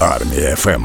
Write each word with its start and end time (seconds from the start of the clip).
Армія 0.00 0.56
FM. 0.56 0.84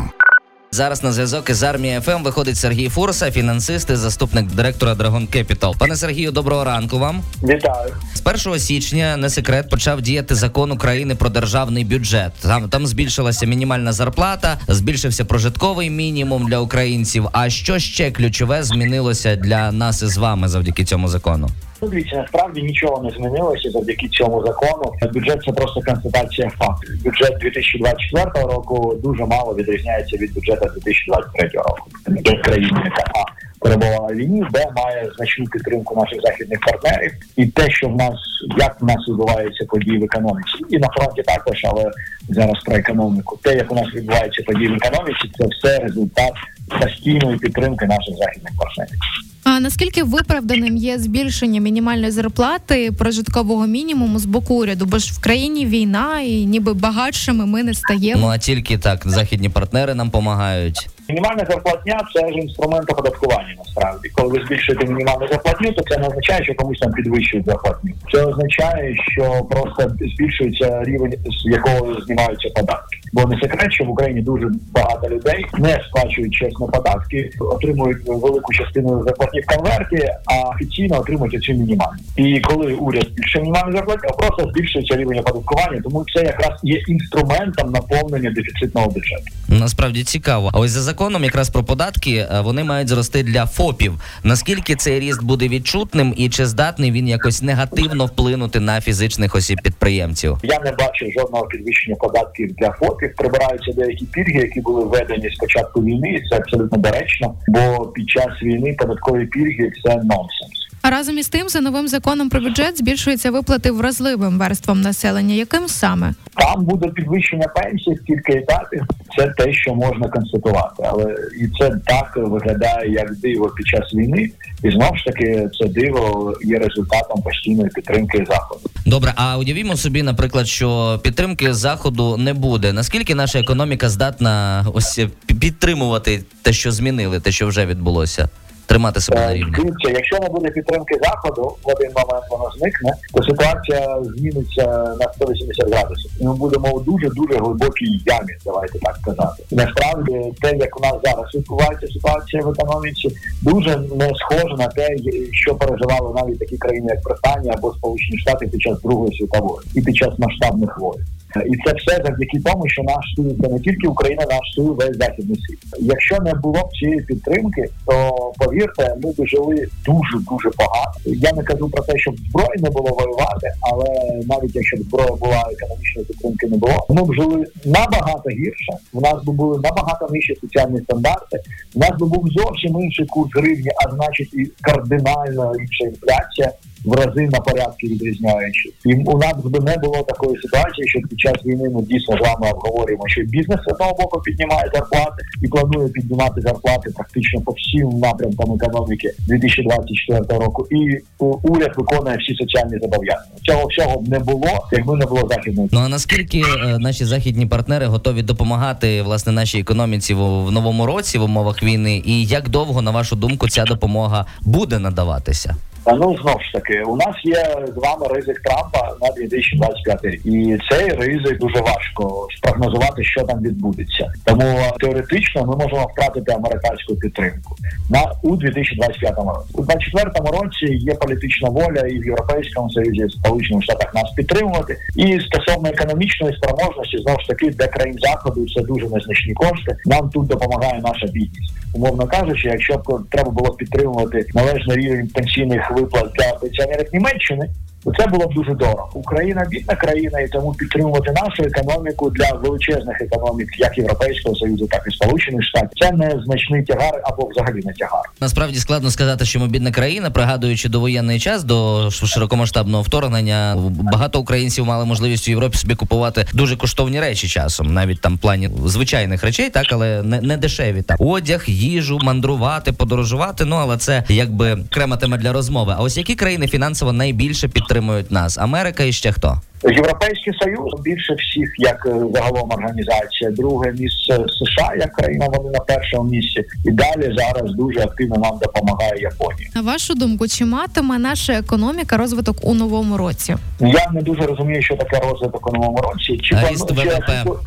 Зараз 0.72 1.04
на 1.04 1.12
зв'язок 1.12 1.50
із 1.50 1.64
Армії 1.64 2.00
FM 2.00 2.24
виходить 2.24 2.58
Сергій 2.58 2.90
Фурса, 2.90 3.32
фінансист 3.32 3.90
і 3.90 3.96
заступник 3.96 4.46
директора 4.46 4.94
Dragon 4.94 5.28
Capital. 5.38 5.78
Пане 5.78 5.96
Сергію, 5.96 6.32
доброго 6.32 6.64
ранку 6.64 7.00
вам. 7.00 7.22
Вітаю. 7.44 7.94
З 8.14 8.48
1 8.48 8.60
січня 8.60 9.18
не 9.18 9.30
секрет 9.30 9.70
почав 9.70 10.02
діяти 10.02 10.36
закон 10.36 10.72
України 10.72 11.16
про 11.16 11.30
державний 11.30 11.86
бюджет. 11.86 12.32
Там 12.42 12.70
там 12.70 12.88
збільшилася 12.88 13.46
мінімальна 13.46 13.94
зарплата, 13.94 14.60
збільшився 14.68 15.26
прожитковий 15.26 15.90
мінімум 15.90 16.48
для 16.48 16.60
українців. 16.60 17.28
А 17.32 17.50
що 17.50 17.80
ще 17.80 18.12
ключове 18.12 18.64
змінилося 18.64 19.36
для 19.36 19.72
нас 19.72 20.02
із 20.02 20.18
вами 20.18 20.48
завдяки 20.48 20.86
цьому 20.86 21.08
закону? 21.08 21.50
Дивіться, 21.82 22.16
насправді 22.16 22.62
нічого 22.62 23.04
не 23.04 23.10
змінилося 23.10 23.72
завдяки 23.72 24.08
цьому 24.08 24.46
закону. 24.46 24.94
Бюджет 25.14 25.44
це 25.46 25.52
просто 25.52 25.82
констатація 25.82 26.50
фактів. 26.50 27.04
Бюджет 27.04 27.38
2024 27.42 28.46
року 28.46 28.96
дуже 29.04 29.26
мало 29.26 29.56
відрізняється 29.56 30.18
від 30.18 30.34
бюджету 30.34 30.66
2023 30.74 31.50
року. 31.54 31.88
До 32.08 32.38
країни, 32.42 32.82
яка 32.86 33.26
перебувала 33.60 34.14
війні, 34.14 34.44
Б 34.52 34.72
має 34.76 35.12
значну 35.18 35.46
підтримку 35.46 35.96
наших 35.96 36.22
західних 36.22 36.60
партнерів, 36.60 37.12
і 37.36 37.46
те, 37.46 37.70
що 37.70 37.88
в 37.88 37.96
нас 37.96 38.16
як 38.58 38.82
в 38.82 38.86
нас 38.86 39.08
відбуваються 39.08 39.66
події 39.66 39.98
в 39.98 40.04
економіці, 40.04 40.58
і 40.70 40.78
на 40.78 40.88
фронті 40.88 41.24
також, 41.24 41.62
але 41.66 41.92
зараз 42.30 42.64
про 42.66 42.76
економіку. 42.76 43.40
Те, 43.44 43.56
як 43.56 43.72
у 43.72 43.76
нас 43.76 43.94
відбуваються 43.96 44.44
події 44.44 44.68
в 44.68 44.74
економіці, 44.74 45.32
це 45.38 45.46
все 45.48 45.80
результат 45.80 46.34
постійної 46.82 47.38
підтримки 47.38 47.86
наших 47.86 48.16
західних 48.16 48.54
партнерів. 48.58 49.00
А 49.44 49.60
наскільки 49.60 50.04
виправданим 50.04 50.78
є 50.78 50.98
збільшення 51.00 51.62
мінімальної 51.62 52.12
зарплати 52.12 52.92
прожиткового 52.92 53.68
мінімуму 53.68 54.20
з 54.20 54.26
боку 54.26 54.56
уряду? 54.56 54.86
Бо 54.86 54.98
ж 54.98 55.14
в 55.14 55.22
країні 55.22 55.66
війна, 55.66 56.22
і 56.22 56.46
ніби 56.46 56.74
багатшими 56.74 57.46
ми 57.46 57.64
не 57.64 57.74
стаємо. 57.74 58.22
Ну 58.22 58.28
а 58.28 58.38
тільки 58.38 58.78
так 58.78 59.02
західні 59.06 59.50
партнери 59.50 59.94
нам 59.94 60.08
допомагають. 60.08 60.90
Мінімальна 61.10 61.46
зарплатня 61.50 62.02
це 62.14 62.20
ж 62.20 62.34
інструмент 62.34 62.92
оподаткування. 62.92 63.56
Насправді, 63.58 64.10
коли 64.10 64.30
ви 64.40 64.46
збільшуєте 64.46 64.86
мінімальну 64.86 65.28
зарплатню, 65.28 65.72
то 65.72 65.84
це 65.90 65.98
не 65.98 66.08
означає, 66.08 66.44
що 66.44 66.54
комусь 66.56 66.80
там 66.80 66.92
підвищують 66.92 67.46
зарплатню. 67.46 67.92
Це 68.12 68.26
означає, 68.26 68.96
що 69.12 69.48
просто 69.52 69.92
збільшується 70.16 70.84
рівень, 70.84 71.14
з 71.44 71.52
якого 71.52 72.02
знімаються 72.02 72.50
податки. 72.50 72.98
Бо 73.14 73.26
не 73.26 73.40
секрет, 73.40 73.74
що 73.74 73.84
в 73.84 73.90
Україні 73.90 74.22
дуже 74.22 74.48
багато 74.74 75.10
людей 75.10 75.46
не 75.58 75.82
сплачують 75.90 76.34
чесно 76.34 76.68
податки, 76.68 77.32
отримують 77.40 77.98
велику 78.08 78.54
частину 78.54 79.04
зарплатні 79.04 79.42
в 79.42 79.46
конверті, 79.46 80.10
а 80.26 80.50
офіційно 80.50 81.00
отримують 81.00 81.44
цю 81.44 81.54
мінімальну. 81.54 82.00
І 82.16 82.40
коли 82.40 82.74
уряд 82.74 83.08
збільшує 83.12 83.44
мінімальну 83.44 83.72
зарплатню, 83.72 84.10
просто 84.18 84.52
збільшується 84.52 84.96
рівень 84.96 85.20
оподаткування. 85.20 85.82
Тому 85.84 86.06
це 86.16 86.24
якраз 86.24 86.60
є 86.64 86.84
інструментом 86.88 87.72
наповнення 87.72 88.32
дефіцитного 88.32 88.88
бюджету. 88.88 89.24
Насправді 89.48 90.04
цікаво. 90.04 90.50
А 90.54 90.60
ось 90.60 90.72
за 90.72 90.82
законом, 90.82 91.24
якраз 91.24 91.50
про 91.50 91.64
податки, 91.64 92.12
е, 92.12 92.42
вони 92.42 92.64
мають 92.64 92.88
зрости 92.88 93.24
для 93.24 93.46
ФОПів. 93.46 93.94
Наскільки 94.24 94.76
цей 94.76 95.00
ріст 95.00 95.24
буде 95.24 95.48
відчутним, 95.48 96.14
і 96.18 96.30
чи 96.30 96.46
здатний 96.46 96.92
він 96.92 97.08
якось 97.08 97.42
негативно 97.42 98.06
вплинути 98.06 98.60
на 98.60 98.82
фізичних 98.82 99.36
осіб 99.36 99.60
підприємців? 99.64 100.38
Я 100.44 100.60
не 100.60 100.72
бачив 100.72 101.12
жодного 101.20 101.46
підвищення 101.46 101.96
податків 101.96 102.54
для 102.54 102.72
ФОПів. 102.72 103.01
Прибираються 103.10 103.72
деякі 103.72 104.06
пільги, 104.06 104.40
які 104.40 104.62
були 104.62 104.86
введені 104.86 105.30
з 105.30 105.36
початку 105.38 105.84
війни. 105.84 106.10
і 106.10 106.30
Це 106.30 106.38
абсолютно 106.38 106.78
доречно, 106.78 107.36
бо 107.48 107.88
під 107.88 108.10
час 108.10 108.44
війни 108.44 108.76
податкові 108.80 109.26
пільги 109.26 109.72
це 109.84 109.96
нонсенс. 109.96 110.61
А 110.82 110.90
разом 110.90 111.18
із 111.18 111.30
тим, 111.30 111.50
за 111.50 111.62
новим 111.62 111.88
законом 111.88 112.30
про 112.30 112.42
бюджет 112.42 112.78
збільшуються 112.78 113.32
виплати 113.32 113.72
вразливим 113.72 114.40
верствам 114.40 114.82
населення. 114.82 115.36
Яким 115.36 115.68
саме? 115.68 116.14
Там 116.38 116.66
буде 116.66 116.88
підвищення 116.88 117.48
пенсій 117.48 117.92
в 117.94 118.04
кілька 118.06 118.34
етапів. 118.34 118.84
Це 119.18 119.28
те, 119.38 119.54
що 119.54 119.74
можна 119.76 120.08
констатувати, 120.10 120.84
але 120.86 121.16
і 121.42 121.48
це 121.60 121.72
так 121.86 122.14
виглядає 122.18 122.92
як 122.92 123.16
диво 123.20 123.50
під 123.50 123.68
час 123.68 123.94
війни, 123.94 124.32
і 124.64 124.72
знову 124.72 124.96
ж 124.98 125.06
таки 125.06 125.50
це 125.60 125.68
диво 125.68 126.34
є 126.44 126.60
результатом 126.60 127.22
постійної 127.22 127.70
підтримки 127.70 128.26
заходу. 128.30 128.62
Добре, 128.86 129.14
а 129.16 129.38
уявімо 129.38 129.78
собі, 129.78 130.04
наприклад, 130.04 130.48
що 130.48 131.00
підтримки 131.04 131.54
заходу 131.54 132.18
не 132.18 132.34
буде. 132.34 132.74
Наскільки 132.74 133.16
наша 133.16 133.40
економіка 133.40 133.90
здатна 133.90 134.66
ось 134.74 135.00
підтримувати 135.40 136.24
те, 136.42 136.54
що 136.54 136.72
змінили, 136.72 137.20
те, 137.20 137.32
що 137.32 137.48
вже 137.48 137.66
відбулося? 137.66 138.30
Тримати 138.72 139.02
себе 139.02 139.20
на 139.20 139.34
рівні. 139.34 139.54
Дивіться, 139.58 139.90
якщо 139.90 140.18
не 140.20 140.30
буде 140.30 140.50
підтримки 140.50 141.00
заходу, 141.04 141.42
в 141.64 141.70
один 141.70 141.92
момент 141.96 142.26
воно 142.32 142.52
зникне, 142.58 142.94
то 143.14 143.24
ситуація 143.24 143.98
зміниться 144.04 144.66
на 145.00 145.14
180 145.14 145.70
градусів. 145.70 146.12
І 146.20 146.26
ми 146.26 146.34
будемо 146.36 146.72
у 146.72 146.80
дуже 146.80 147.10
дуже 147.10 147.40
глибокій 147.40 148.02
ямі, 148.06 148.34
давайте 148.46 148.80
так 148.80 148.98
сказати. 149.02 149.44
Насправді, 149.52 150.34
те, 150.42 150.58
як 150.58 150.80
у 150.80 150.82
нас 150.82 150.94
зараз 151.04 151.36
відбувається 151.36 151.88
ситуація 151.88 152.44
в 152.44 152.50
економіці, 152.50 153.10
дуже 153.42 153.78
не 153.78 154.10
схоже 154.16 154.56
на 154.58 154.68
те, 154.68 154.88
що 155.32 155.56
переживали 155.56 156.14
навіть 156.22 156.40
такі 156.40 156.58
країни, 156.58 156.88
як 156.90 157.04
Британія 157.04 157.54
або 157.58 157.74
Сполучені 157.74 158.18
Штати 158.18 158.48
під 158.48 158.62
час 158.62 158.82
Другої 158.82 159.18
світової 159.18 159.60
і 159.76 159.82
під 159.82 159.96
час 159.96 160.10
масштабних 160.20 160.80
воїн. 160.80 161.06
І 161.40 161.58
це 161.66 161.74
все 161.74 162.04
завдяки 162.04 162.40
тому, 162.46 162.70
що 162.70 162.84
наш 162.84 163.06
союз 163.16 163.34
це 163.42 163.48
не 163.50 163.60
тільки 163.60 163.88
Україна, 163.88 164.24
наш 164.30 164.56
союз 164.56 164.78
весь 164.78 164.98
західний 164.98 165.36
світ. 165.36 165.60
Якщо 165.80 166.18
не 166.20 166.34
було 166.34 166.60
б 166.60 166.78
цієї 166.80 167.02
підтримки, 167.02 167.70
то 167.86 168.32
повірте, 168.38 168.96
ми 169.04 169.12
б 169.12 169.28
жили 169.28 169.68
дуже 169.86 170.18
дуже 170.32 170.50
багато. 170.58 171.00
Я 171.06 171.32
не 171.34 171.44
кажу 171.44 171.70
про 171.70 171.84
те, 171.84 171.98
щоб 171.98 172.16
зброї 172.18 172.62
не 172.62 172.70
було 172.70 172.90
воювати, 173.00 173.48
але 173.72 173.88
навіть 174.30 174.56
якщо 174.56 174.78
б 174.78 174.80
зброя 174.80 175.12
була 175.12 175.44
економічної 175.52 176.08
підтримки 176.08 176.48
не 176.48 176.58
було, 176.58 176.86
ми 176.90 177.04
б 177.04 177.14
жили 177.14 177.46
набагато 177.66 178.30
гірше. 178.30 178.74
У 178.94 179.02
нас 179.02 179.24
би 179.24 179.34
були 179.34 179.60
набагато 179.60 180.08
нижчі 180.12 180.36
соціальні 180.42 180.80
стандарти. 180.82 181.40
У 181.76 181.80
нас 181.80 181.92
би 182.00 182.08
був 182.08 182.28
зовсім 182.28 182.82
інший 182.82 183.06
курс 183.06 183.32
гривні, 183.36 183.70
а 183.86 183.96
значить 183.96 184.34
і 184.34 184.52
кардинально 184.62 185.54
інша 185.60 185.86
інфляція 185.86 186.52
в 186.86 186.94
рази 186.94 187.30
на 187.32 187.40
порядки 187.40 187.88
відрізняючи. 187.88 188.70
І 188.86 188.94
у 188.94 189.18
нас 189.18 189.34
би 189.44 189.60
не 189.60 189.78
було 189.78 190.04
такої 190.04 190.42
ситуації, 190.42 190.88
що 190.88 191.00
під 191.10 191.20
час 191.20 191.34
війни 191.46 191.70
ми 191.70 191.82
дійсно 191.82 192.18
з 192.18 192.22
вами 192.22 192.52
обговорюємо, 192.52 193.04
що 193.08 193.22
бізнес 193.22 193.60
з 193.68 193.72
одного 193.74 193.94
боку 193.94 194.22
піднімає 194.22 194.72
зарплати 194.74 195.24
і 195.42 195.48
планує 195.48 195.90
піднімати 195.90 196.42
зарплати 196.42 196.90
практично 196.96 197.42
по 197.42 197.52
всім 197.52 197.90
напрямкам 198.00 198.54
економіки 198.54 199.12
2024 199.28 200.40
року. 200.40 200.68
І 200.72 200.98
уряд 201.44 201.72
виконує 201.78 202.18
всі 202.18 202.36
соціальні 202.36 202.80
зобов'язання. 202.82 203.32
Цього 203.44 203.68
всього 203.68 204.02
б 204.02 204.08
не 204.08 204.20
було, 204.20 204.68
якби 204.72 204.98
не 204.98 205.06
було 205.06 205.28
західної. 205.30 205.70
Ну 205.72 205.80
а 205.80 205.90
наскільки 205.90 206.40
е, 206.40 206.78
наші 206.80 207.06
західні 207.06 207.46
партнери 207.46 207.86
готові 207.86 208.22
допомагати 208.22 209.02
власне 209.02 209.32
нашій 209.32 209.60
економіці 209.60 210.14
в 210.14 210.52
новому 210.52 210.86
році 210.86 211.18
в 211.18 211.24
умовах 211.24 211.64
війни, 211.64 212.02
і 212.06 212.26
як 212.26 212.50
довго 212.50 212.82
на 212.82 212.92
вашу 212.92 213.16
думку 213.16 213.50
ця 213.50 213.64
допомога 213.64 214.26
буде 214.42 214.80
надаватися? 214.80 215.56
Ну 215.88 216.18
знову 216.22 216.40
ж 216.40 216.54
таки, 216.54 216.84
у 216.84 216.96
нас 216.96 217.16
є 217.24 217.46
з 217.76 217.78
вами 217.78 218.08
ризик 218.14 218.42
Трампа 218.42 218.96
на 219.02 219.12
2025 219.12 220.06
рік, 220.06 220.26
і 220.26 220.58
цей 220.70 220.90
ризик 220.90 221.40
дуже 221.40 221.62
важко 221.62 222.28
спрогнозувати, 222.38 223.04
що 223.04 223.24
там 223.24 223.42
відбудеться. 223.42 224.14
Тому 224.26 224.60
теоретично 224.80 225.46
ми 225.46 225.56
можемо 225.56 225.92
втратити 225.94 226.32
американську 226.32 226.96
підтримку 226.96 227.56
на 227.90 228.12
у 228.24 228.36
2025 228.36 229.16
році. 229.18 229.52
У 229.54 229.64
2024 229.64 230.42
році 230.42 230.66
є 230.66 230.94
політична 230.94 231.50
воля 231.50 231.88
і 231.88 232.00
в 232.00 232.06
Європейському 232.06 232.70
Союзі, 232.70 233.02
і 233.02 233.06
в 233.06 233.12
Сполучених 233.12 233.64
Штатах 233.64 233.94
нас 233.94 234.12
підтримувати. 234.16 234.78
І 234.96 235.20
стосовно 235.20 235.70
економічної 235.70 236.38
спроможності, 236.38 236.98
знову 236.98 237.20
ж 237.20 237.28
таки, 237.28 237.50
для 237.50 237.68
країн 237.68 237.98
заходу 238.00 238.46
це 238.56 238.62
дуже 238.62 238.90
незначні 238.90 239.34
кошти. 239.34 239.78
Нам 239.86 240.10
тут 240.10 240.28
допомагає 240.28 240.82
наша 240.84 241.08
бідність, 241.08 241.54
умовно 241.74 242.08
кажучи, 242.08 242.48
якщо 242.48 242.74
б 242.78 243.04
треба 243.10 243.32
було 243.32 243.50
підтримувати 243.54 244.26
належний 244.34 244.78
рівень 244.78 245.08
пенсійних 245.08 245.71
виплат 245.71 246.13
для 246.13 246.33
пенсіонерів 246.33 246.89
Німеччини. 246.93 247.51
Це 247.98 248.08
було 248.08 248.28
б 248.28 248.34
дуже 248.34 248.54
дорого. 248.54 248.90
Україна 248.94 249.46
бідна 249.50 249.76
країна, 249.76 250.20
і 250.20 250.28
тому 250.28 250.54
підтримувати 250.54 251.12
нашу 251.12 251.44
економіку 251.44 252.10
для 252.10 252.32
величезних 252.32 253.02
економік, 253.02 253.60
як 253.60 253.78
Європейського 253.78 254.36
союзу, 254.36 254.68
так 254.68 254.84
і 254.88 254.92
Сполучених 254.92 255.44
Штатів. 255.44 255.70
Це 255.82 255.92
не 255.92 256.22
значний 256.26 256.64
тягар 256.64 257.02
або 257.04 257.30
взагалі 257.30 257.62
не 257.66 257.74
тягар. 257.74 258.02
Насправді 258.20 258.60
складно 258.60 258.92
сказати, 258.92 259.26
що 259.26 259.40
ми 259.40 259.48
бідна 259.48 259.72
країна, 259.72 260.12
пригадуючи 260.12 260.70
до 260.70 260.80
воєнний 260.80 261.20
час, 261.20 261.44
до 261.44 261.90
широкомасштабного 261.92 262.84
вторгнення, 262.84 263.58
багато 263.94 264.20
українців 264.20 264.66
мали 264.66 264.86
можливість 264.86 265.28
у 265.28 265.32
Європі 265.32 265.58
собі 265.58 265.76
купувати 265.76 266.26
дуже 266.34 266.58
коштовні 266.58 267.00
речі 267.00 267.28
часом, 267.28 267.74
навіть 267.74 268.02
там 268.02 268.16
в 268.16 268.20
плані 268.20 268.50
звичайних 268.66 269.24
речей, 269.24 269.50
так 269.50 269.66
але 269.72 270.04
не, 270.04 270.22
не 270.22 270.38
дешеві. 270.38 270.82
Так 270.82 270.98
одяг, 271.00 271.44
їжу, 271.48 272.00
мандрувати, 272.04 272.72
подорожувати. 272.72 273.46
Ну 273.46 273.56
але 273.56 273.78
це 273.78 274.04
якби 274.10 274.54
окрема 274.54 274.98
тема 274.98 275.18
для 275.18 275.34
розмови. 275.34 275.76
А 275.78 275.82
ось 275.82 275.98
які 275.98 276.16
країни 276.16 276.48
фінансово 276.48 276.94
найбільше 276.94 277.48
підтримують 277.48 277.71
підтримують 277.72 278.12
нас? 278.12 278.38
Америка 278.38 278.84
і 278.84 278.92
ще 278.92 279.12
хто? 279.12 279.42
Європейський 279.64 280.34
союз 280.44 280.82
більше 280.84 281.14
всіх, 281.14 281.50
як 281.58 281.86
е, 281.86 281.94
загалом 282.14 282.52
організація, 282.52 283.32
друге 283.32 283.72
місце 283.72 284.26
США, 284.40 284.74
як 284.80 284.94
країна 284.94 285.28
вони 285.34 285.50
на 285.50 285.60
першому 285.60 286.10
місці, 286.10 286.44
і 286.66 286.72
далі 286.72 287.16
зараз 287.18 287.56
дуже 287.56 287.80
активно 287.80 288.16
нам 288.16 288.40
допомагає 288.42 289.02
Японія. 289.02 289.50
На 289.56 289.62
вашу 289.62 289.94
думку, 289.94 290.28
чи 290.28 290.46
матиме 290.46 290.98
наша 290.98 291.34
економіка 291.34 291.98
розвиток 291.98 292.38
у 292.42 292.54
новому 292.54 292.98
році? 292.98 293.36
Я 293.60 293.92
не 293.94 294.02
дуже 294.02 294.22
розумію, 294.22 294.62
що 294.62 294.76
таке 294.76 295.00
розвиток 295.00 295.48
у 295.48 295.52
новому 295.54 295.78
році. 295.78 296.18
Чи 296.24 296.36
Ріст 296.50 296.72
ВВП. 296.72 297.40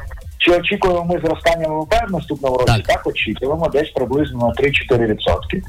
Чи 0.45 0.51
очікуємо 0.51 1.05
ми 1.05 1.21
зростання 1.21 1.69
ВВП 1.69 1.95
в 2.09 2.13
наступному 2.13 2.57
році? 2.57 2.73
Так. 2.73 2.87
Так, 2.87 3.07
очікуємо 3.07 3.69
десь 3.69 3.91
приблизно 3.91 4.39
на 4.39 4.47
3-4%. 4.47 5.17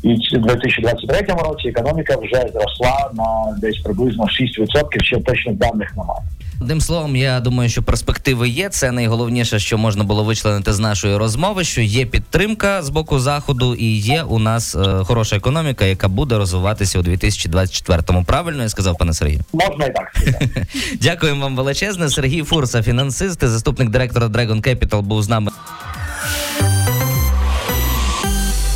І 0.04 0.38
в 0.38 0.42
2023 0.42 1.19
році 1.19 1.68
економіка 1.68 2.16
вже 2.22 2.45
зросла 2.54 3.12
на 3.13 3.57
десь 3.57 3.77
приблизно 3.77 4.24
6%, 4.24 5.04
ще 5.04 5.19
точних 5.19 5.56
даних 5.56 5.98
немає. 5.98 6.22
Одним 6.66 6.82
словом, 6.82 7.16
я 7.16 7.40
думаю, 7.40 7.70
що 7.70 7.84
перспективи 7.84 8.50
є. 8.50 8.70
Це 8.70 8.92
найголовніше, 8.92 9.60
що 9.60 9.78
можна 9.78 10.04
було 10.04 10.24
вичленити 10.24 10.74
з 10.74 10.80
нашої 10.80 11.18
розмови. 11.18 11.64
Що 11.64 11.82
є 11.82 12.06
підтримка 12.06 12.84
з 12.84 12.90
боку 12.90 13.20
заходу, 13.20 13.76
і 13.76 13.98
є 13.98 14.24
у 14.24 14.40
нас 14.40 14.76
е, 14.76 15.04
хороша 15.04 15.36
економіка, 15.36 15.86
яка 15.86 16.08
буде 16.08 16.38
розвиватися 16.38 17.00
у 17.00 17.02
2024-му. 17.02 18.24
Правильно 18.24 18.64
я 18.64 18.70
сказав, 18.70 18.98
пане 18.98 19.14
Сергію? 19.14 19.42
Можна 19.54 19.86
і 19.86 19.94
так. 19.94 20.16
Дякуємо 21.02 21.42
вам 21.42 21.56
величезне. 21.56 22.10
Сергій 22.10 22.44
Фурса, 22.44 22.84
фінансист, 22.84 23.44
і 23.44 23.48
заступник 23.48 23.90
директора 23.90 24.28
Dragon 24.28 24.68
Capital, 24.68 25.02
був 25.02 25.24
з 25.24 25.30
нами. 25.30 25.52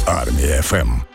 Армія 0.06 0.62
ФМ. 0.62 1.09